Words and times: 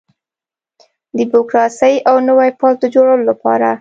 د 1.17 1.19
بیروکراسۍ 1.29 1.93
او 2.09 2.15
نوي 2.27 2.49
پوځ 2.59 2.75
د 2.79 2.85
جوړولو 2.95 3.23
لپاره. 3.31 3.67